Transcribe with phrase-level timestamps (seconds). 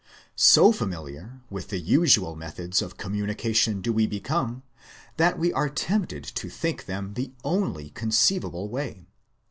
[0.35, 4.63] So familiar with the usual methods of communication do we become
[5.17, 9.05] that we are tempted to think them the only conceivable way.